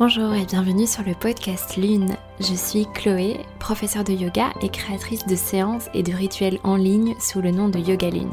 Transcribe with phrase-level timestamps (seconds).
[0.00, 2.16] Bonjour et bienvenue sur le podcast Lune.
[2.38, 7.14] Je suis Chloé, professeure de yoga et créatrice de séances et de rituels en ligne
[7.20, 8.32] sous le nom de Yoga Lune.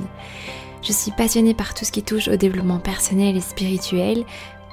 [0.82, 4.24] Je suis passionnée par tout ce qui touche au développement personnel et spirituel,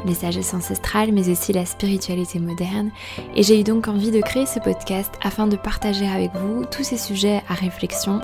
[0.05, 2.93] les sagesses ancestrales, mais aussi la spiritualité moderne.
[3.35, 6.85] Et j'ai eu donc envie de créer ce podcast afin de partager avec vous tous
[6.85, 8.21] ces sujets à réflexion,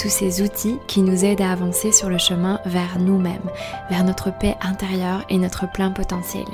[0.00, 3.50] tous ces outils qui nous aident à avancer sur le chemin vers nous-mêmes,
[3.90, 6.44] vers notre paix intérieure et notre plein potentiel.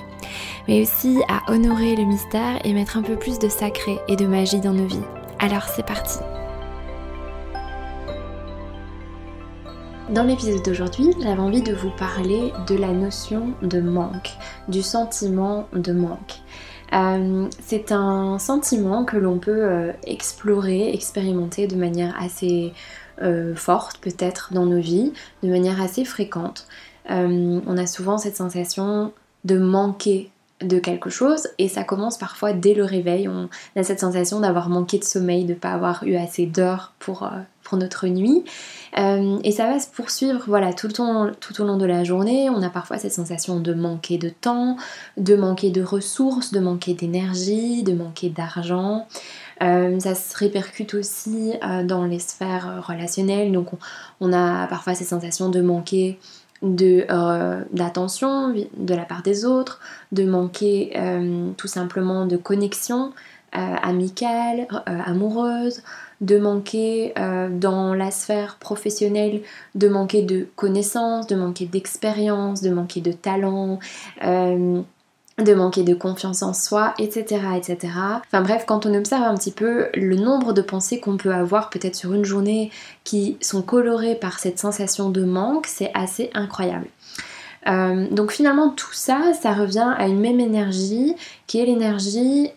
[0.66, 4.27] Mais aussi à honorer le mystère et mettre un peu plus de sacré et de
[4.27, 5.00] magie dans nos vies.
[5.38, 6.19] Alors c'est parti
[10.10, 14.30] Dans l'épisode d'aujourd'hui, j'avais envie de vous parler de la notion de manque,
[14.66, 16.41] du sentiment de manque.
[16.95, 22.72] Euh, c'est un sentiment que l'on peut euh, explorer, expérimenter de manière assez
[23.20, 26.66] euh, forte peut-être dans nos vies, de manière assez fréquente.
[27.10, 29.12] on a souvent cette sensation
[29.44, 33.28] de manquer de quelque chose et ça commence parfois dès le réveil.
[33.28, 36.92] On a cette sensation d'avoir manqué de sommeil, de ne pas avoir eu assez d'heures
[36.98, 37.31] pour,
[37.69, 38.44] pour notre nuit.
[38.98, 42.48] Euh, et ça va se poursuivre voilà, tout, temps, tout au long de la journée.
[42.50, 44.77] On a parfois cette sensation de manquer de temps,
[45.16, 49.06] de manquer de ressources, de manquer d'énergie, de manquer d'argent.
[49.62, 53.53] Euh, ça se répercute aussi euh, dans les sphères relationnelles.
[53.53, 53.69] Donc
[54.20, 56.19] on, a parfois cette sensation de manquer
[56.62, 59.81] d'attention de, la part des autres,
[60.12, 60.98] de manquer
[61.56, 63.12] tout simplement de connexion
[63.53, 65.83] amicale, amoureuse,
[66.20, 69.42] de manquer euh, dans la sphère professionnelle,
[69.75, 73.78] de manquer de connaissances, de manquer d'expérience, de manquer de talent.
[75.39, 77.78] De manquer de confiance en soi, etc., etc.
[78.27, 81.70] Enfin bref, quand on observe un petit peu le nombre de pensées qu'on peut avoir
[81.70, 82.72] peut-être sur une journée
[83.05, 86.89] qui sont colorées par cette sensation de manque, c'est assez incroyable.
[87.69, 91.14] Euh, donc finalement tout ça, ça revient à une même énergie
[91.47, 92.50] qui est l'énergie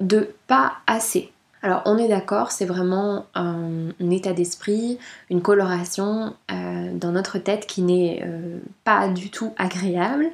[0.00, 1.30] de pas assez.
[1.64, 4.98] Alors on est d'accord, c'est vraiment un, état d'esprit,
[5.30, 10.26] une coloration euh, dans notre tête qui n'est euh, pas du tout agréable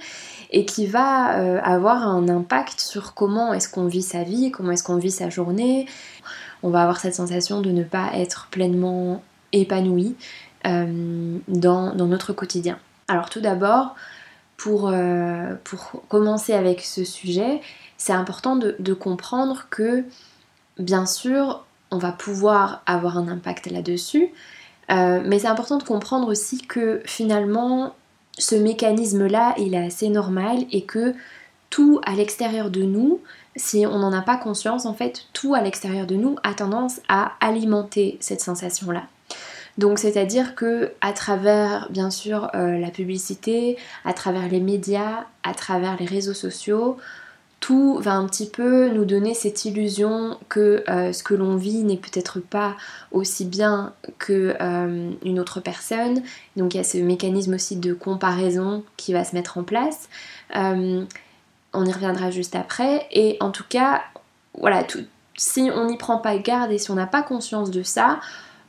[0.50, 4.72] et qui va euh, avoir un impact sur comment est-ce qu'on vit sa vie, comment
[4.72, 5.86] est-ce qu'on vit sa journée.
[6.64, 10.16] On va avoir cette sensation de ne pas être pleinement épanoui
[10.64, 12.76] dans, notre quotidien.
[13.06, 13.94] Alors tout d'abord,
[14.56, 14.92] pour,
[16.08, 17.60] commencer avec ce sujet,
[17.96, 20.04] c'est important de comprendre que
[20.80, 24.30] bien sûr, on va pouvoir avoir un impact là-dessus,
[24.90, 27.94] euh, mais c'est important de comprendre aussi que finalement,
[28.38, 31.14] ce mécanisme-là, il est assez normal et que
[31.68, 33.20] tout à l'extérieur de nous,
[33.54, 37.00] si on n'en a pas conscience, en fait, tout à l'extérieur de nous a tendance
[37.08, 39.04] à alimenter cette sensation-là.
[39.78, 45.54] Donc c'est-à-dire que à travers bien sûr euh, la publicité, à travers les médias, à
[45.54, 46.96] travers les réseaux sociaux,
[47.60, 51.84] tout va un petit peu nous donner cette illusion que euh, ce que l'on vit
[51.84, 52.74] n'est peut-être pas
[53.12, 56.22] aussi bien que euh, une autre personne.
[56.56, 60.08] Donc il y a ce mécanisme aussi de comparaison qui va se mettre en place.
[60.56, 61.04] Euh,
[61.74, 63.06] on y reviendra juste après.
[63.12, 64.02] Et en tout cas,
[64.58, 64.84] voilà,
[65.36, 68.20] si on n'y prend pas garde et si on n'a pas conscience de ça,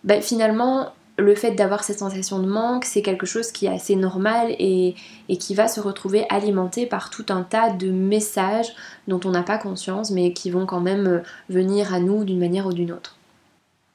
[0.04, 0.90] ben, finalement
[1.22, 4.96] le fait d'avoir cette sensation de manque, c'est quelque chose qui est assez normal et,
[5.40, 8.74] qui va se retrouver alimenté par tout un tas de messages
[9.08, 12.40] dont on n'a pas conscience mais qui vont quand même euh, venir à nous d'une
[12.40, 13.18] manière ou d'une autre.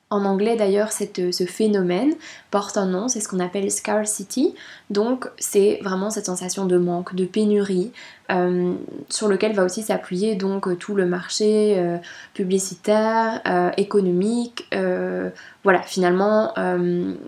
[0.09, 2.15] En anglais d'ailleurs, ce phénomène
[2.53, 4.55] porte un nom, c'est ce qu'on appelle scarcity.
[4.89, 7.91] Donc c'est vraiment cette sensation de manque, de pénurie,
[8.31, 8.75] euh,
[9.09, 11.99] sur lequel va aussi s'appuyer donc tout le marché euh,
[12.35, 14.69] publicitaire, euh, économique.
[15.65, 16.55] voilà, finalement,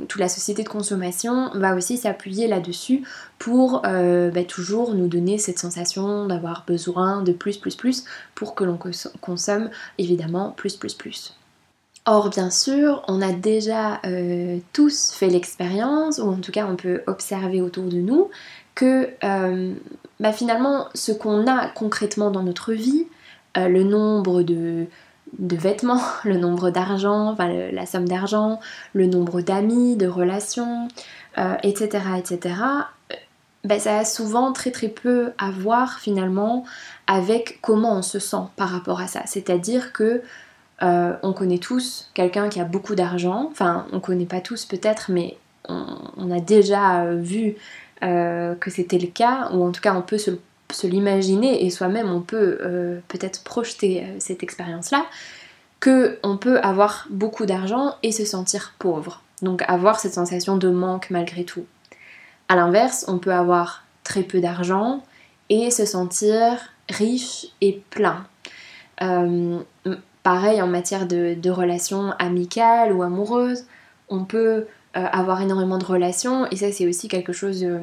[0.07, 3.03] toute la société de consommation va aussi s'appuyer là-dessus
[3.41, 8.05] pour bah, toujours nous donner cette sensation d'avoir besoin de plus, plus, plus
[8.37, 8.79] pour que l'on
[9.21, 11.35] consomme évidemment plus, plus, plus.
[12.11, 16.75] Or, bien sûr, on a déjà euh, tous fait l'expérience, ou en tout cas on
[16.75, 18.31] peut observer autour de nous,
[18.75, 19.75] que euh,
[20.19, 23.07] bah, finalement ce qu'on a concrètement dans notre vie,
[23.59, 24.87] euh, le nombre de,
[25.39, 28.59] vêtements, le nombre d'argent, enfin la somme d'argent,
[28.95, 30.89] le nombre d'amis, de relations,
[31.63, 32.55] etc., etc.,
[33.65, 36.65] bah, ça a souvent très très peu à voir finalement
[37.07, 39.21] avec comment on se sent par rapport à ça.
[39.27, 40.23] C'est-à-dire que
[40.83, 45.11] euh, on connaît tous quelqu'un qui a beaucoup d'argent, enfin on connaît pas tous peut-être,
[45.11, 45.37] mais
[45.69, 47.57] on, a déjà euh, vu
[48.03, 50.31] euh, que c'était le cas, ou en tout cas on peut se,
[50.85, 52.59] l'imaginer et soi-même on peut
[53.09, 55.07] peut-être projeter cette expérience-là,
[55.81, 60.69] que on peut avoir beaucoup d'argent et se sentir pauvre, donc avoir cette sensation de
[60.69, 61.65] manque malgré tout.
[62.49, 65.03] A l'inverse, on peut avoir très peu d'argent
[65.49, 66.59] et se sentir
[66.91, 68.27] riche et plein.
[70.29, 73.65] Pareil en matière de, relations amicales ou amoureuses,
[74.11, 77.79] on peut euh, avoir énormément de relations et ça c'est aussi quelque chose euh,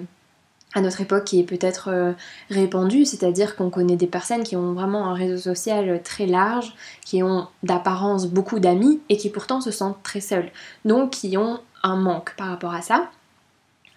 [0.75, 2.13] à notre époque qui est peut-être
[2.51, 7.23] répandu, c'est-à-dire qu'on connaît des personnes qui ont vraiment un réseau social très large, qui
[7.23, 10.51] ont d'apparence beaucoup d'amis et qui pourtant se sentent très seuls,
[10.83, 13.09] donc qui ont un manque par rapport à ça.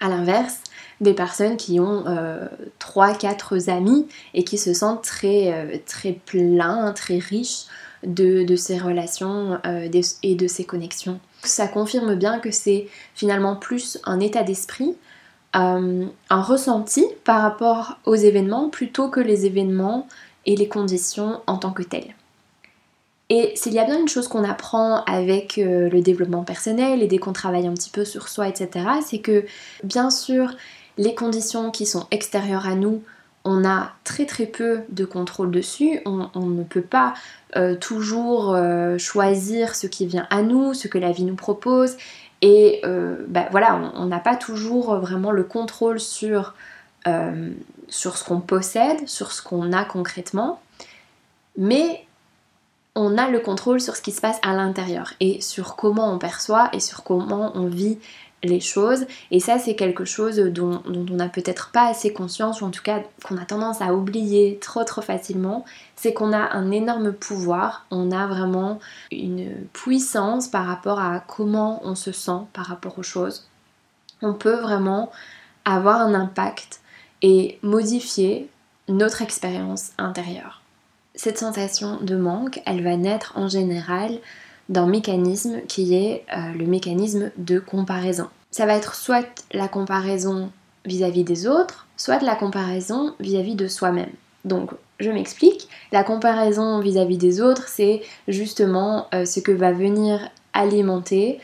[0.00, 0.62] À l'inverse,
[1.02, 2.46] des personnes qui ont euh,
[2.80, 7.66] 3-4 amis et qui se sentent très, euh, très pleins, très riches
[8.04, 9.88] de, ces relations euh,
[10.22, 11.20] et de ces connexions.
[11.42, 14.96] Ça confirme bien que c'est finalement plus un état d'esprit,
[15.56, 20.06] euh, un ressenti par rapport aux événements plutôt que les événements
[20.46, 22.14] et les conditions en tant que telles.
[23.30, 27.06] Et s'il y a bien une chose qu'on apprend avec euh, le développement personnel et
[27.06, 29.44] dès qu'on travaille un petit peu sur soi, etc., c'est que
[29.84, 30.54] bien sûr,
[30.96, 33.02] les conditions qui sont extérieures à nous,
[33.44, 37.14] on a très très peu de contrôle dessus, on, ne peut pas
[37.56, 41.96] euh, toujours euh, choisir ce qui vient à nous, ce que la vie nous propose,
[42.40, 42.82] et
[43.26, 46.54] bah, voilà, on n'a pas toujours vraiment le contrôle sur
[47.04, 50.60] ce qu'on possède, sur ce qu'on a concrètement,
[51.56, 52.06] mais
[52.98, 56.18] on a le contrôle sur ce qui se passe à l'intérieur et sur comment on
[56.18, 57.98] perçoit et sur comment on vit
[58.42, 59.06] les choses.
[59.30, 62.82] Et ça, c'est quelque chose dont, on n'a peut-être pas assez conscience, ou en tout
[62.82, 65.64] cas qu'on a tendance à oublier trop trop facilement.
[65.96, 68.78] C'est qu'on a un énorme pouvoir, on a vraiment
[69.10, 73.48] une puissance par rapport à comment on se sent par rapport aux choses.
[74.22, 75.10] On peut vraiment
[75.64, 76.80] avoir un impact
[77.22, 78.48] et modifier
[78.88, 80.62] notre expérience intérieure
[81.18, 84.18] cette sensation de manque, elle va naître en général
[84.68, 88.28] d'un mécanisme qui est euh, le mécanisme de comparaison.
[88.50, 90.50] Ça va être soit la comparaison
[90.84, 94.10] vis-à-vis des autres, soit la comparaison vis-à-vis de soi-même.
[94.44, 94.70] Donc,
[95.00, 95.68] je m'explique.
[95.92, 101.40] La comparaison vis-à-vis des autres, c'est justement euh, ce que va venir alimenter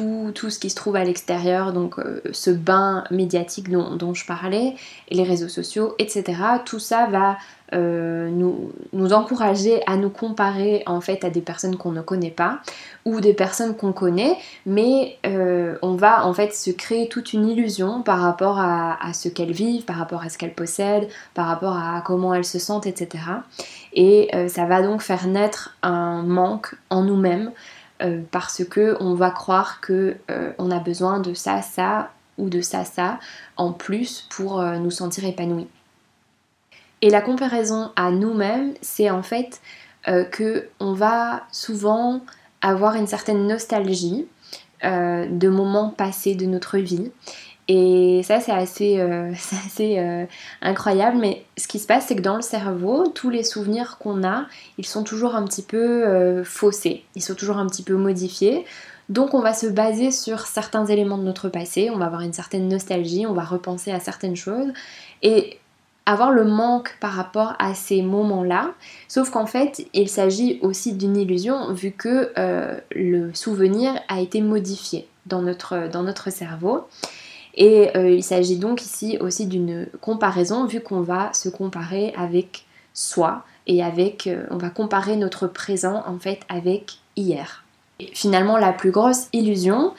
[0.00, 1.96] euh, tout, ce qui se trouve à l'extérieur, donc
[2.32, 4.74] ce bain médiatique dont, je parlais,
[5.10, 6.34] les réseaux sociaux, etc.
[6.64, 7.36] Tout ça va
[7.74, 12.60] euh, nous, encourager à nous comparer en fait à des personnes qu'on ne connaît pas
[13.06, 14.36] ou des personnes qu'on connaît,
[14.66, 19.28] mais euh, on va en fait se créer toute une illusion par rapport à, ce
[19.28, 22.86] qu'elles vivent, par rapport à ce qu'elles possèdent, par rapport à comment elles se sentent,
[22.86, 23.24] etc.
[23.94, 27.52] Et euh, ça va donc faire naître un manque en nous-mêmes
[28.30, 30.16] parce que on va croire que
[30.58, 33.18] on a besoin de ça, ça ou de ça, ça
[33.56, 35.68] en plus pour nous sentir épanouis.
[37.02, 39.60] Et la comparaison à nous-mêmes, c'est en fait
[40.08, 42.20] euh, que on va souvent
[42.60, 44.26] avoir une certaine nostalgie
[44.84, 47.10] euh, de moments passés de notre vie.
[47.68, 49.32] Et ça, c'est assez, euh,
[49.66, 50.26] assez
[50.60, 51.18] incroyable.
[51.18, 54.46] Mais ce qui se passe, c'est que dans le cerveau, tous les souvenirs qu'on a,
[54.78, 57.04] ils sont toujours un petit peu faussés.
[57.14, 58.64] Ils sont toujours un petit peu modifiés.
[59.08, 62.32] Donc on va se baser sur certains éléments de notre passé, on va avoir une
[62.32, 64.72] certaine nostalgie, on va repenser à certaines choses.
[65.22, 65.58] Et
[66.06, 68.72] avoir le manque par rapport à ces moments-là,
[69.08, 74.40] sauf qu'en fait il s'agit aussi d'une illusion vu que euh, le souvenir a été
[74.40, 76.86] modifié dans notre, dans notre cerveau.
[77.54, 82.64] Et euh, il s'agit donc ici aussi d'une comparaison vu qu'on va se comparer avec
[82.94, 87.64] soi et avec, euh, on va comparer notre présent en fait avec hier.
[88.14, 89.92] Finalement la plus grosse illusion,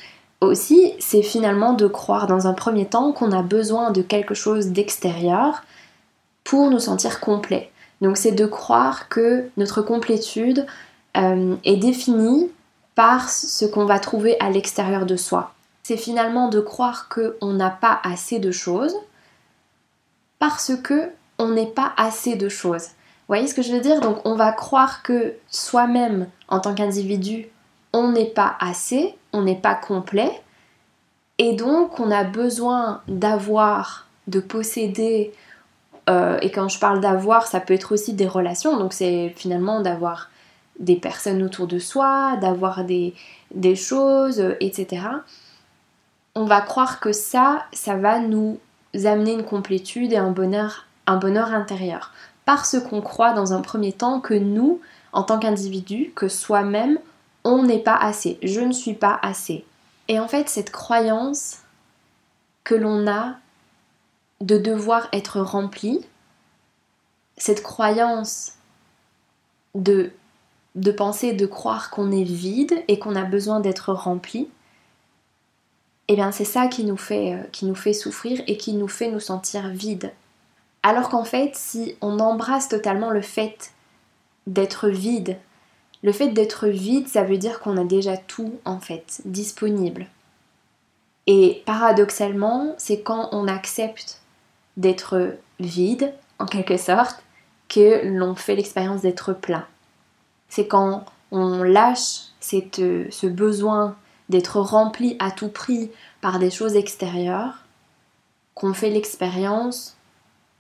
[0.43, 4.67] aussi, c'est finalement de croire dans un premier temps qu'on a besoin de quelque chose
[4.67, 5.63] d'extérieur
[6.43, 7.71] pour nous sentir complets.
[8.01, 10.65] Donc c'est de croire que notre complétude
[11.15, 12.51] euh, est définie
[12.95, 15.53] par ce qu'on va trouver à l'extérieur de soi.
[15.83, 18.95] C'est finalement de croire qu'on n'a pas assez de choses
[20.39, 22.83] parce que on n'est pas assez de choses.
[22.83, 23.99] Vous voyez ce que je veux dire?
[23.99, 27.47] Donc on va croire que soi-même, en tant qu'individu,
[27.91, 30.41] on n'est pas assez, on n'est pas complet,
[31.37, 35.33] et donc on a besoin d'avoir, de posséder
[36.09, 38.77] euh, et quand je parle d'avoir, ça peut être aussi des relations.
[38.77, 40.29] Donc c'est finalement d'avoir
[40.79, 43.13] des personnes autour de soi, d'avoir des,
[43.75, 45.07] choses, euh, etc.
[46.35, 48.59] On va croire que ça, ça va nous
[48.93, 52.11] amener une complétude et un bonheur, intérieur.
[52.45, 56.99] Parce qu'on croit dans un premier temps que nous, en tant qu'individu, que soi-même,
[57.43, 58.39] on n'est pas assez.
[58.41, 59.65] Je ne suis pas assez.
[60.07, 61.59] Et en fait, cette croyance
[62.63, 63.35] que l'on a
[64.41, 66.05] de devoir être rempli,
[67.37, 68.53] cette croyance
[69.75, 70.11] de,
[70.75, 74.49] de penser, de croire qu'on est vide et qu'on a besoin d'être rempli,
[76.07, 78.87] eh bien c'est ça qui nous, fait, euh, qui nous fait souffrir et qui nous
[78.87, 80.11] fait nous sentir vide.
[80.83, 83.71] Alors qu'en fait, si on embrasse totalement le fait
[84.47, 85.37] d'être vide,
[86.03, 90.07] le fait d'être vide, ça veut dire qu'on a déjà tout en fait disponible.
[91.27, 94.19] Et paradoxalement, c'est quand on accepte
[94.75, 97.23] d'être vide, en quelque sorte,
[97.69, 99.65] que l'on fait l'expérience d'être plein.
[100.49, 103.95] C'est quand on lâche ce besoin
[104.33, 107.65] d'être rempli à tout prix par des choses extérieures
[108.55, 109.95] qu'on fait l'expérience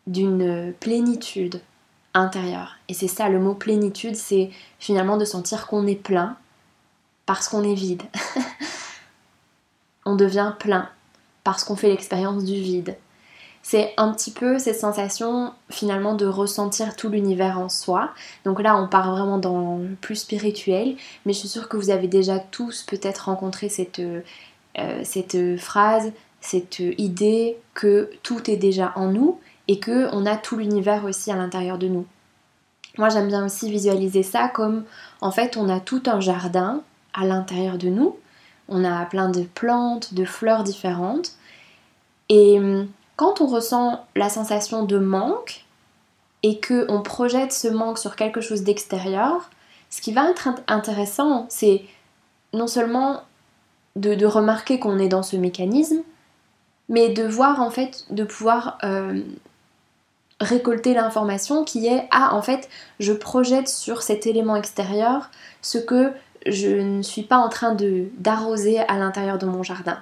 [0.05, 1.59] d'une plénitude
[2.13, 2.77] intérieure.
[2.87, 6.37] Et c'est ça, le mot plénitude, c'est finalement de sentir qu'on est plein
[7.25, 8.03] parce qu'on est vide.
[10.05, 10.87] on devient plein
[11.43, 12.95] parce qu'on fait l'expérience du vide.
[13.65, 18.11] C'est un petit peu cette sensation finalement de ressentir tout l'univers en soi.
[18.43, 21.89] Donc là, on part vraiment dans le plus spirituel, mais je suis sûre que vous
[21.89, 28.91] avez déjà tous peut-être rencontré cette, euh, cette phrase, cette idée que tout est déjà
[28.97, 29.39] en nous
[29.69, 32.05] et que on a tout l'univers aussi à l'intérieur de nous.
[32.97, 34.83] Moi, j'aime bien aussi visualiser ça comme
[35.21, 38.17] en fait, on a tout un jardin à l'intérieur de nous.
[38.67, 41.31] On a plein de plantes, de fleurs différentes.
[42.27, 45.65] Et hum, quand on ressent la sensation de manque
[46.41, 49.49] et que on projette ce manque sur quelque chose d'extérieur,
[49.89, 51.83] ce qui va être intéressant, c'est
[52.53, 53.21] non seulement
[53.95, 56.01] de, remarquer qu'on est dans ce mécanisme,
[56.89, 59.21] mais de voir en fait, de pouvoir euh,
[60.41, 65.29] récolter l'information qui est ah en fait je projette sur cet élément extérieur
[65.61, 66.11] ce que
[66.45, 67.77] je ne suis pas en train
[68.17, 70.01] d'arroser à l'intérieur de mon jardin.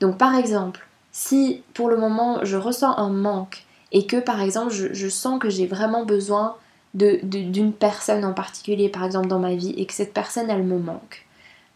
[0.00, 0.87] Donc par exemple,
[1.18, 5.50] si pour le moment je ressens un manque et que par exemple je, sens que
[5.50, 6.54] j'ai vraiment besoin
[6.94, 10.78] d'une personne en particulier par exemple dans ma vie et que cette personne elle me
[10.78, 11.26] manque,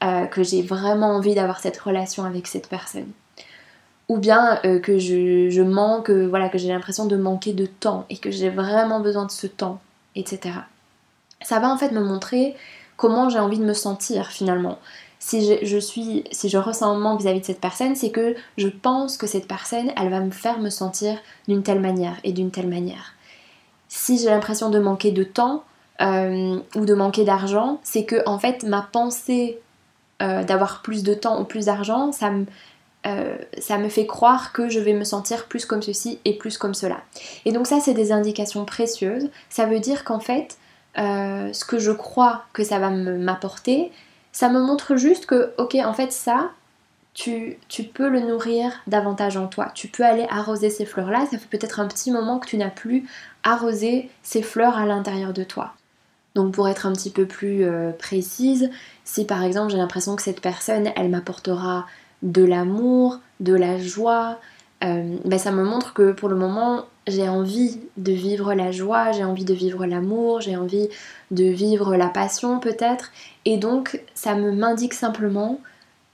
[0.04, 3.08] euh, que j'ai vraiment envie d'avoir cette relation avec cette personne.
[4.08, 8.06] Ou bien euh, que je, manque, euh, voilà, que j'ai l'impression de manquer de temps
[8.11, 9.80] et que j'ai vraiment besoin de ce temps,
[10.14, 10.54] etc.
[11.42, 12.54] Ça va en fait me montrer
[12.96, 14.78] comment j'ai envie de me sentir finalement
[15.25, 18.67] si je, suis, si je ressens un manque vis-à-vis de cette personne, c'est que je
[18.67, 22.50] pense que cette personne, elle va me faire me sentir d'une telle manière et d'une
[22.50, 23.14] telle manière.
[23.87, 25.62] Si j'ai l'impression de manquer de temps
[26.00, 29.61] euh, ou de manquer d'argent, c'est que en fait ma pensée
[30.23, 32.45] euh, d'avoir plus de temps ou plus d'argent, ça me,
[33.07, 36.59] euh, ça me fait croire que je vais me sentir plus comme ceci et plus
[36.59, 37.00] comme cela.
[37.45, 39.31] Et donc ça, c'est des indications précieuses.
[39.50, 40.59] Ça veut dire qu'en fait,
[40.97, 43.93] ce que je crois que ça va m'apporter,
[44.33, 46.51] ça me montre juste que, ok, en fait, ça,
[47.15, 49.71] tu, tu, peux le nourrir davantage en toi.
[49.75, 51.27] Tu peux aller arroser ces fleurs-là.
[51.31, 53.07] Ça fait peut-être un petit moment que tu n'as plus
[53.43, 55.75] arrosé ces fleurs à l'intérieur de toi.
[56.35, 58.71] Donc pour être un petit peu plus euh, précise,
[59.05, 61.87] si par exemple j'ai l'impression que cette personne, elle m'apportera
[62.23, 64.39] de l'amour, de la joie,
[64.83, 69.12] euh, ben ça me montre que pour le moment, j'ai envie de vivre la joie,
[69.12, 70.88] j'ai envie de vivre l'amour, j'ai envie
[71.30, 73.11] de vivre la passion peut-être.
[73.44, 75.61] Et donc ça me m'indique simplement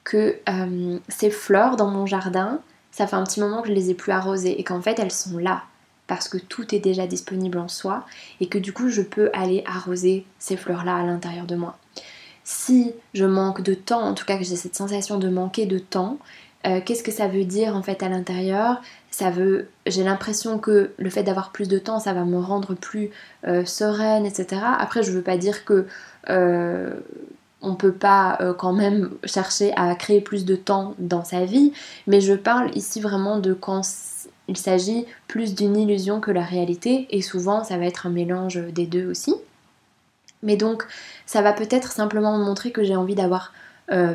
[0.04, 3.90] que euh, ces fleurs dans mon jardin, ça fait un petit moment que je les
[3.90, 5.64] ai plus arrosées et qu'en fait elles sont là
[6.07, 8.07] parce que tout est déjà disponible en soi
[8.40, 11.76] et que du coup je peux aller arroser ces fleurs-là à l'intérieur de moi.
[12.45, 15.78] Si je manque de temps, en tout cas que j'ai cette sensation de manquer de
[15.78, 16.18] temps,
[16.67, 18.83] euh, qu'est-ce que ça veut dire en fait à l'intérieur?
[19.11, 22.75] Ça veut, j'ai l'impression que le fait d'avoir plus de temps, ça va me rendre
[22.75, 23.11] plus
[23.47, 24.62] euh, sereine, etc.
[24.79, 25.87] Après, je veux pas dire que
[26.31, 26.95] euh,
[27.61, 31.73] on peut pas quand même chercher à créer plus de temps dans sa vie,
[32.07, 33.83] mais je parle ici vraiment de quand
[34.47, 38.59] il s'agit plus d'une illusion que la réalité, et souvent ça va être un mélange
[38.73, 39.35] des deux aussi.
[40.45, 40.85] Mais donc,
[41.27, 43.53] ça va peut-être simplement me montrer que j'ai envie d'avoir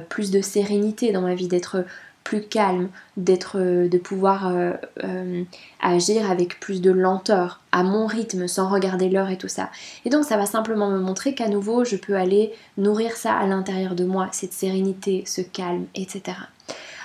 [0.08, 1.84] plus de sérénité dans ma vie, d'être
[2.24, 5.44] plus calme, d'être, euh, de pouvoir euh, euh,
[5.82, 9.70] agir avec plus de lenteur, à mon rythme, sans regarder l'heure et tout ça.
[10.06, 13.46] Et donc ça va simplement me montrer qu'à nouveau je peux aller nourrir ça à
[13.46, 16.38] l'intérieur de moi, cette sérénité, ce calme, etc.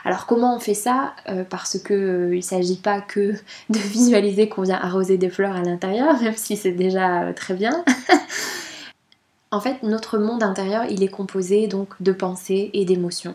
[0.05, 1.15] Alors comment on fait ça?
[1.51, 3.33] Parce que il s'agit pas que
[3.71, 7.85] de visualiser qu'on vient arroser des fleurs à l'intérieur, même si c'est déjà très bien.
[9.51, 13.35] en fait, notre monde intérieur, il est composé donc de pensées et d'émotions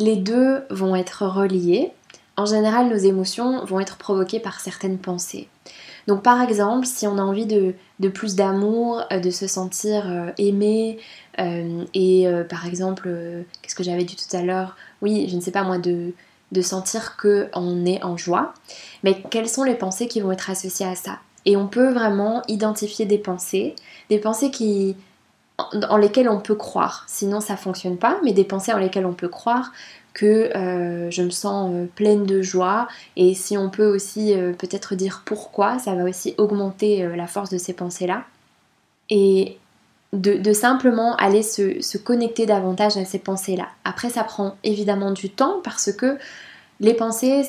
[0.00, 1.92] les deux vont être reliés.
[2.36, 5.48] En général, nos émotions vont être provoquées par certaines pensées.
[6.06, 7.74] Donc par exemple, si on a envie de,
[8.08, 10.98] plus d'amour, euh, de se sentir euh, aimé,
[11.38, 13.08] euh, et par exemple,
[13.62, 14.76] qu'est-ce que j'avais dit tout à l'heure?
[15.02, 16.12] Oui, je ne sais pas moi, de,
[16.50, 18.54] de sentir qu'on est en joie,
[19.04, 21.18] mais quelles sont les pensées qui vont être associées à ça?
[21.46, 23.74] Et on peut vraiment identifier des pensées,
[24.10, 24.96] des pensées qui,
[25.88, 29.12] en lesquelles on peut croire, sinon ça fonctionne pas, mais des pensées en lesquelles on
[29.12, 29.72] peut croire,
[30.12, 32.88] que euh, je me sens euh, pleine de joie.
[33.16, 37.58] Et si on peut aussi peut-être dire pourquoi, ça va aussi augmenter la force de
[37.58, 38.24] ces pensées-là.
[39.08, 39.58] Et
[40.12, 43.68] de, simplement aller se, se, connecter davantage à ces pensées-là.
[43.84, 46.18] Après, ça prend évidemment du temps parce que
[46.80, 47.44] les pensées,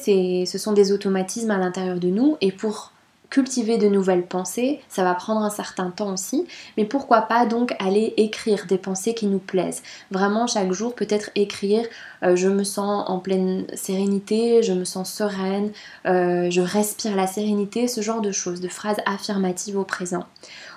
[0.46, 2.92] ce sont des automatismes à l'intérieur de nous et pour
[3.32, 6.46] cultiver de nouvelles pensées, ça va prendre un certain temps aussi,
[6.78, 9.82] mais pourquoi pas donc aller écrire des pensées qui nous plaisent.
[10.12, 11.86] Vraiment chaque jour peut-être écrire
[12.24, 15.72] euh, je me sens en pleine sérénité, je me sens sereine,
[16.06, 20.26] euh, je respire la sérénité, ce genre de choses, de phrases affirmatives au présent.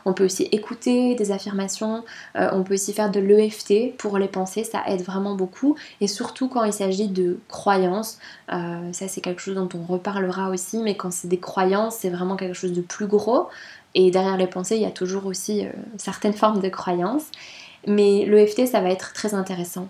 [0.05, 2.05] On peut aussi écouter des affirmations,
[2.37, 5.77] euh, on peut aussi faire de l'EFT pour les pensées, ça aide vraiment beaucoup.
[6.01, 8.19] Et surtout quand il s'agit de croyances,
[8.53, 12.11] euh, ça c'est quelque chose dont on reparlera aussi, mais quand c'est des croyances, c'est
[12.11, 13.49] vraiment quelque chose de plus gros.
[13.95, 17.27] Et derrière les pensées, il y a toujours aussi euh, certaines formes de croyances.
[17.87, 19.89] Mais l'EFT, ça va être très intéressant.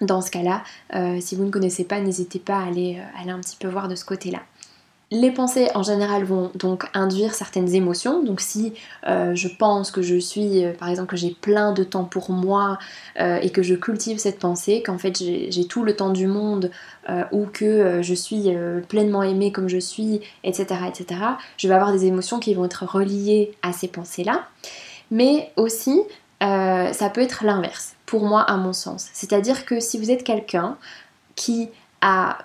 [0.00, 0.62] Dans ce cas-là,
[1.20, 3.94] si vous ne connaissez pas, n'hésitez pas à aller, aller un petit peu voir de
[3.94, 4.40] ce côté-là.
[5.10, 8.22] Les pensées en général vont donc induire certaines émotions.
[8.22, 8.72] Donc si
[9.06, 12.30] euh, je pense que je suis, euh, par exemple, que j'ai plein de temps pour
[12.30, 12.78] moi
[13.20, 16.70] euh, et que je cultive cette pensée, qu'en fait j'ai tout le temps du monde
[17.32, 18.48] ou que je suis
[18.88, 21.20] pleinement aimée comme je suis, etc., etc.,
[21.58, 24.46] je vais avoir des émotions qui vont être reliées à ces pensées-là.
[25.10, 26.00] Mais aussi,
[26.40, 29.08] ça peut être l'inverse, pour moi, à mon sens.
[29.12, 30.78] C'est-à-dire que si vous êtes quelqu'un
[31.34, 31.68] qui
[32.00, 32.38] a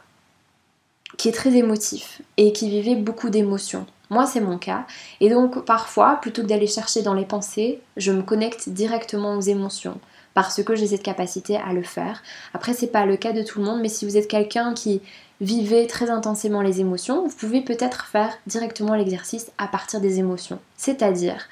[1.19, 3.85] qui est très émotif et qui vivait beaucoup d'émotions.
[4.09, 4.85] Moi, c'est mon cas.
[5.19, 9.41] Et donc, parfois, plutôt que d'aller chercher dans les pensées, je me connecte directement aux
[9.41, 9.99] émotions
[10.33, 12.23] parce que j'ai cette capacité à le faire.
[12.53, 15.01] Après, c'est pas le cas de tout le monde, mais si vous êtes quelqu'un qui
[15.41, 20.59] vivait très intensément les émotions, vous pouvez peut-être faire directement l'exercice à partir des émotions.
[20.77, 21.47] C'est-à-dire,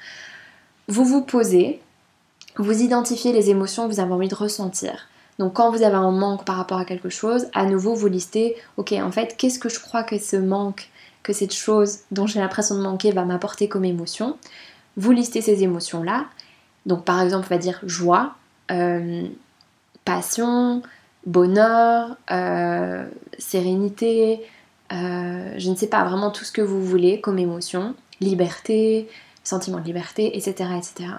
[0.88, 1.82] vous vous posez,
[2.56, 5.08] vous identifiez les émotions que vous avez envie de ressentir.
[5.38, 8.56] Donc quand vous avez un manque par rapport à quelque chose, à nouveau vous listez,
[8.76, 10.88] ok en fait qu'est-ce que je crois que ce manque,
[11.22, 14.36] que cette chose dont j'ai l'impression de manquer va m'apporter comme émotion.
[14.96, 16.26] Vous listez ces émotions-là.
[16.86, 18.34] Donc par exemple on va dire joie,
[18.70, 19.28] euh,
[20.04, 20.82] passion,
[21.26, 23.06] bonheur, euh,
[23.38, 24.40] sérénité,
[24.92, 29.08] euh, je ne sais pas, vraiment tout ce que vous voulez comme émotion, liberté,
[29.44, 30.70] sentiment de liberté, etc.
[30.76, 31.10] etc.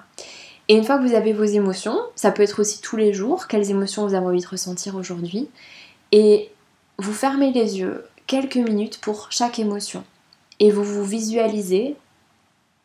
[0.70, 3.48] Et une fois que vous avez vos émotions, ça peut être aussi tous les jours,
[3.48, 5.50] quelles émotions vous avez envie de ressentir aujourd'hui,
[6.12, 6.52] et
[7.00, 10.04] vous fermez les yeux quelques minutes pour chaque émotion.
[10.60, 11.96] Et vous vous visualisez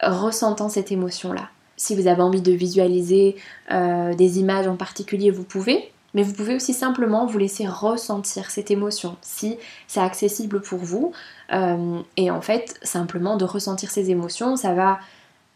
[0.02, 1.50] ressentant cette émotion-là.
[1.76, 3.36] Si vous avez envie de visualiser
[3.70, 8.50] euh, des images en particulier, vous pouvez, mais vous pouvez aussi simplement vous laisser ressentir
[8.50, 11.12] cette émotion si c'est accessible pour vous.
[11.52, 15.00] Euh, et en fait, simplement de ressentir ces émotions, ça va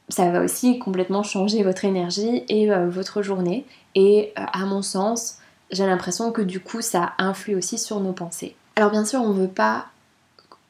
[0.08, 3.64] ça va aussi complètement changer votre énergie et euh, votre journée.
[3.94, 5.38] Et euh, à mon sens,
[5.70, 8.54] j'ai l'impression que du coup, ça influe aussi sur nos pensées.
[8.76, 9.86] Alors bien sûr, on ne veut pas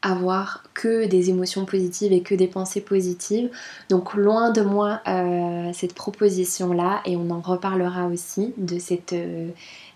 [0.01, 3.51] avoir que des émotions positives et que des pensées positives.
[3.91, 9.15] Donc loin de moi euh, cette proposition-là, et on en reparlera aussi de cette,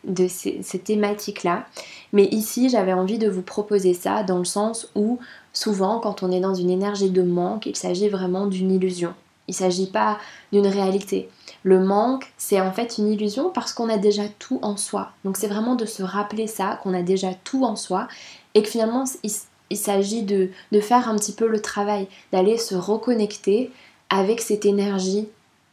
[0.04, 1.66] de cette thématique-là.
[2.12, 5.20] Mais ici, j'avais envie de vous proposer ça dans le sens où
[5.52, 9.14] souvent, quand on est dans une énergie de manque, il s'agit vraiment d'une illusion.
[9.48, 10.18] Il ne s'agit pas
[10.52, 11.28] d'une réalité.
[11.62, 15.10] Le manque, c'est en fait une illusion parce qu'on a déjà tout en soi.
[15.24, 18.08] Donc c'est vraiment de se rappeler ça, qu'on a déjà tout en soi
[18.54, 22.74] et que finalement il, s'agit de, de faire un petit peu le travail, d'aller se
[22.74, 23.70] reconnecter
[24.10, 25.28] avec cette énergie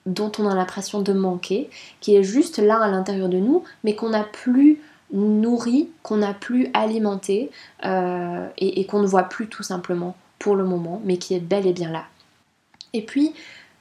[0.06, 3.96] dont on a l'impression de manquer, qui est juste là à l'intérieur de nous, mais
[3.96, 7.52] qu'on n'a plus nourri, qu'on n'a plus alimenté
[7.86, 11.68] euh, et qu'on ne voit plus tout simplement pour le moment, mais qui est bel
[11.68, 12.06] et bien là.
[12.94, 13.34] Et puis,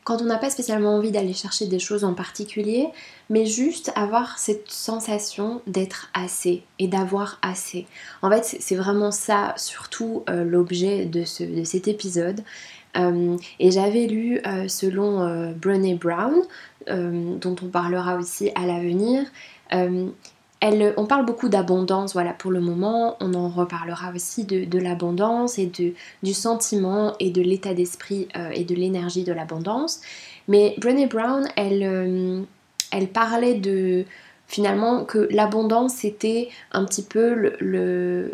[0.09, 2.88] quand on n'a pas spécialement envie d'aller chercher des choses en particulier,
[3.29, 7.87] mais juste avoir cette sensation d'être assez et d'avoir assez.
[8.23, 12.40] En fait, c'est vraiment ça, surtout euh, l'objet de, cet épisode.
[12.97, 16.37] Euh, et j'avais lu, euh, selon Brené Brown,
[16.87, 19.27] dont on parlera aussi à l'avenir,
[20.62, 23.16] on parle beaucoup d'abondance, voilà, pour le moment.
[23.21, 25.92] On en reparlera aussi de, l'abondance et de,
[26.23, 30.01] du sentiment et de l'état d'esprit euh, et de l'énergie de l'abondance.
[30.49, 32.42] Mais Brené Brown, elle, euh,
[32.90, 34.05] elle parlait de
[34.47, 37.53] finalement que l'abondance c'était un petit peu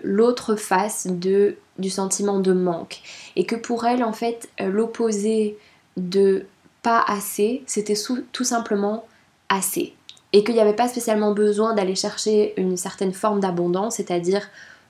[0.05, 3.01] l'autre face du sentiment de manque.
[3.37, 5.59] Et que pour elle, en fait, l'opposé
[5.97, 6.47] de
[6.83, 7.97] pas assez, c'était
[8.33, 9.07] tout simplement
[9.49, 9.95] assez
[10.35, 14.43] et qu'il n'y avait pas spécialement besoin d'aller chercher une certaine forme d'abondance, c'est-à-dire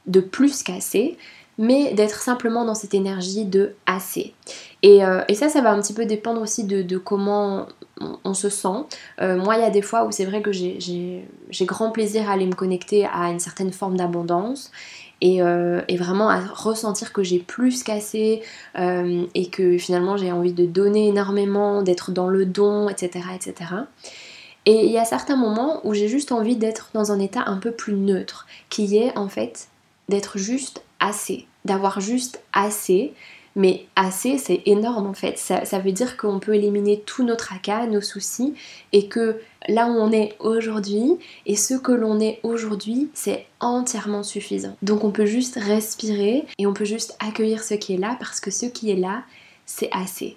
[0.06, 1.18] de plus qu'assez,
[1.58, 4.32] mais d'être simplement dans cette énergie de assez.
[4.82, 7.66] Et, euh, ça, ça va un petit peu dépendre aussi de, comment
[8.24, 8.86] on, se sent.
[9.20, 11.26] Euh, moi, il y a des fois où c'est vrai que j'ai
[11.60, 14.72] grand plaisir à aller me connecter à une certaine forme d'abondance.
[15.20, 18.40] Et, euh, vraiment à ressentir que j'ai plus qu'assez
[18.76, 23.26] et que finalement j'ai envie de donner énormément, d'être dans le don, etc.
[23.34, 23.74] etc.
[24.66, 27.58] Et il y a certains moments où j'ai juste envie d'être dans un état un
[27.58, 29.68] peu plus neutre, qui est en fait
[30.08, 33.12] d'être juste assez, d'avoir juste assez.
[33.56, 35.38] Mais assez, c'est énorme en fait.
[35.38, 38.54] Ça, veut dire qu'on peut éliminer tout notre tracas, nos soucis,
[38.92, 44.24] et que là où on est aujourd'hui, et ce que l'on est aujourd'hui, c'est entièrement
[44.24, 44.76] suffisant.
[44.82, 48.40] Donc on peut juste respirer et on peut juste accueillir ce qui est là, parce
[48.40, 49.22] que ce qui est là,
[49.66, 50.36] c'est assez.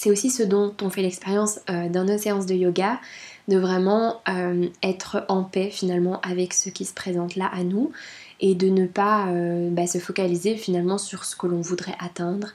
[0.00, 3.00] C'est aussi ce dont on fait l'expérience euh, dans nos séances de yoga,
[3.48, 7.90] de vraiment euh, être en paix finalement avec ce qui se présente là à nous
[8.38, 12.52] et de ne pas euh, bah, se focaliser finalement sur ce que l'on voudrait atteindre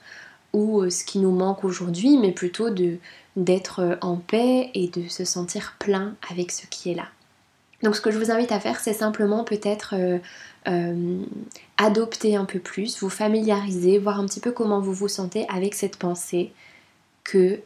[0.53, 2.69] ou ce qui nous manque aujourd'hui, mais plutôt
[3.35, 7.07] d'être en paix et de se sentir plein avec ce qui est là.
[7.81, 9.95] Donc ce que je vous invite à faire, c'est simplement peut-être
[11.77, 15.73] adopter un peu plus, vous familiariser, voir un petit peu comment vous vous sentez avec
[15.73, 16.53] cette pensée
[17.23, 17.59] que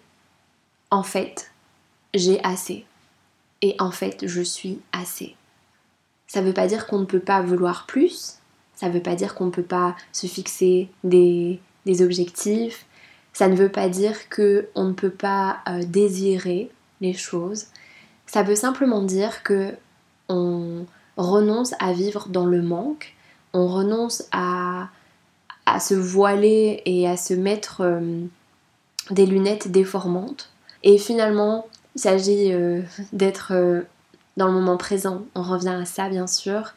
[0.91, 1.51] en fait
[2.13, 2.85] j'ai assez.
[3.61, 5.35] Et en fait je suis assez.
[6.27, 8.39] Ça ne veut pas dire qu'on ne peut pas vouloir plus,
[8.75, 11.59] ça ne veut pas dire qu'on ne peut pas se fixer des,
[12.01, 12.85] objectifs,
[13.31, 17.67] ça ne veut pas dire qu'on ne peut pas euh, désirer les choses,
[18.25, 19.73] ça veut simplement dire que
[20.27, 23.15] on renonce à vivre dans le manque,
[23.53, 24.89] on renonce à,
[25.65, 28.25] à se voiler et à se mettre euh,
[29.11, 30.49] des lunettes déformantes.
[30.83, 32.81] Et finalement, il s'agit euh,
[33.13, 33.53] d'être
[34.37, 35.23] dans le moment présent.
[35.35, 36.73] On revient à ça bien sûr.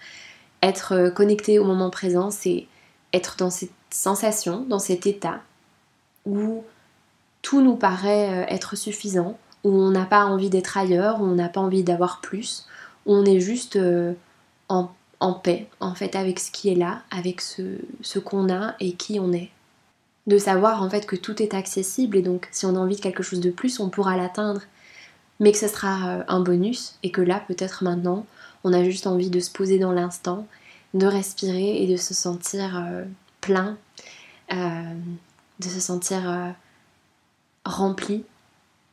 [0.63, 2.67] Être euh, connecté au moment présent, c'est
[3.13, 5.41] être dans cette sensation, dans cet état
[6.27, 6.65] où
[7.43, 11.35] tout nous paraît euh, être suffisant, où on n'a pas envie d'être ailleurs, où on
[11.35, 12.67] n'a pas envie d'avoir plus,
[13.07, 14.15] où on est juste euh,
[14.69, 14.89] en,
[15.43, 19.21] paix en fait avec ce qui est là, avec ce, ce qu'on a et qui
[19.21, 19.51] on est.
[20.31, 23.01] De savoir en fait que tout est accessible et donc si on a envie de
[23.01, 24.63] quelque chose de plus, on pourra l'atteindre.
[25.41, 28.27] Mais que ce sera euh, un bonus et que là, peut-être maintenant,
[28.63, 30.47] on a juste envie de se poser dans l'instant,
[30.95, 33.03] de respirer et de se sentir euh,
[33.41, 33.77] plein,
[34.53, 34.95] euh,
[35.59, 36.55] de se sentir
[37.65, 38.25] rempli,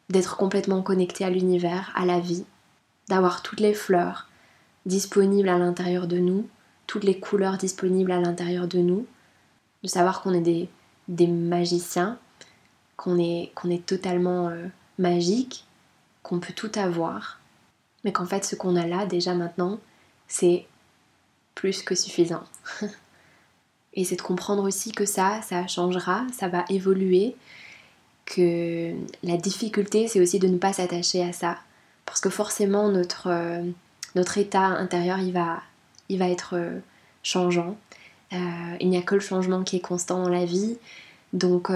[0.10, 2.46] d'être complètement connecté à l'univers, à la vie,
[3.10, 4.28] d'avoir toutes les fleurs
[4.88, 6.48] disponibles à l'intérieur de nous,
[6.88, 9.06] toutes les couleurs disponibles à l'intérieur de nous,
[9.84, 10.68] de savoir qu'on est des,
[11.08, 12.18] des magiciens,
[12.96, 14.52] qu'on est, est totalement
[14.98, 15.66] magique
[16.24, 17.40] qu'on peut tout avoir,
[18.04, 19.80] mais qu'en fait ce qu'on a là déjà maintenant,
[20.28, 20.66] c'est
[21.56, 22.44] plus que suffisant.
[23.94, 27.36] Et c'est de comprendre aussi que ça, ça changera, ça va évoluer,
[28.26, 28.94] que
[29.24, 31.58] la difficulté, c'est aussi de ne pas s'attacher à ça.
[32.06, 33.64] Parce que forcément, notre, euh,
[34.14, 35.64] notre état intérieur, il va,
[36.10, 36.80] il va être euh,
[37.24, 37.76] changeant.
[38.34, 38.38] Euh,
[38.80, 40.78] il n'y a que le changement qui est constant dans la vie.
[41.34, 41.70] Donc,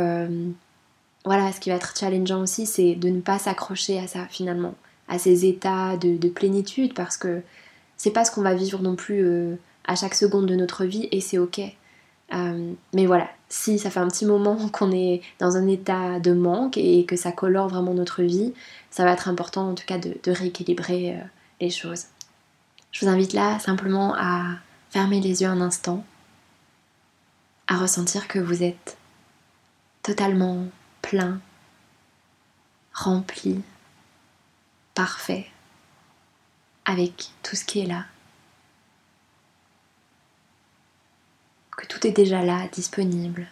[1.26, 4.74] voilà, ce qui va être challengeant aussi, c'est de ne pas s'accrocher à ça finalement,
[5.08, 7.42] à ces états de, plénitude, parce que
[7.98, 11.08] c'est pas ce qu'on va vivre non plus euh, à chaque seconde de notre vie
[11.12, 11.62] et c'est ok.
[12.34, 16.34] Euh, mais voilà, si ça fait un petit moment qu'on est dans un état de
[16.34, 18.54] manque et que ça colore vraiment notre vie,
[18.90, 21.20] ça va être important en tout cas de, rééquilibrer euh,
[21.60, 22.06] les choses.
[22.92, 24.56] Je vous invite là simplement à
[24.90, 26.04] fermer les yeux un instant,
[27.72, 28.98] à ressentir que vous êtes
[30.04, 30.66] totalement
[31.02, 31.40] plein,
[32.94, 33.62] rempli,
[34.94, 35.50] parfait,
[36.84, 38.08] avec tout ce qui est là.
[41.78, 43.48] Que tout est déjà là, disponible.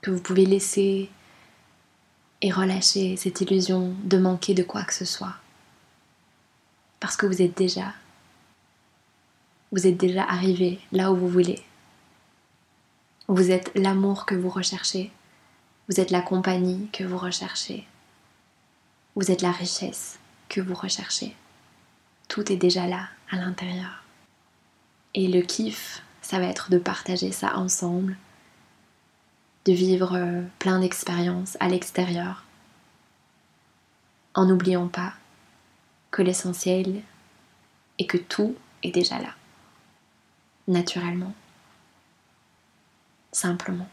[0.00, 1.10] Que vous pouvez laisser
[2.40, 5.34] et relâcher cette illusion de manquer de quoi que ce soit.
[7.00, 7.94] Parce que vous êtes déjà,
[9.72, 11.62] vous êtes déjà arrivé là où vous voulez.
[13.26, 15.10] Vous êtes l'amour que vous recherchez.
[15.88, 17.86] Vous êtes la compagnie que vous recherchez.
[19.14, 21.34] Vous êtes la richesse que vous recherchez.
[22.28, 24.04] Tout est déjà là, à l'intérieur.
[25.14, 28.16] Et le kiff, ça va être de partager ça ensemble,
[29.64, 32.44] de vivre euh, plein d'expériences à l'extérieur,
[34.34, 35.14] en n'oubliant pas
[36.10, 37.02] que l'essentiel
[37.98, 39.34] est que tout est déjà là,
[40.68, 41.34] naturellement
[43.32, 43.88] simplement.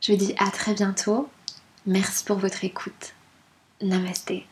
[0.00, 1.28] Je vous dis à très bientôt.
[1.86, 3.14] Merci pour votre écoute.
[3.80, 4.46] Namasté.